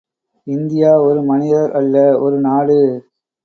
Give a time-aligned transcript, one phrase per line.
[0.47, 1.95] India ஒரு மனிதர் அல்ல
[2.19, 2.79] ஒரு நாடு.